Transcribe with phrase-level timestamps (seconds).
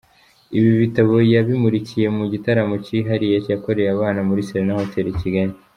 [0.57, 5.53] Ibi bitabo yabimurikiye mu gitaramo cyihariye yakoreye abana muri Serena Hotel i Kigali.